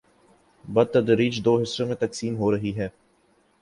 ،بتدریج 0.73 1.41
دو 1.45 1.53
حصوں 1.61 1.87
میں 1.87 1.95
تقسیم 1.95 2.37
ہورہی 2.37 2.71
ہی۔ 2.79 2.87